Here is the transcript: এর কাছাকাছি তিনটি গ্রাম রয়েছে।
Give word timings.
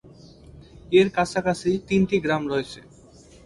এর 0.91 1.07
কাছাকাছি 1.15 1.69
তিনটি 1.87 2.15
গ্রাম 2.25 2.43
রয়েছে। 2.47 2.79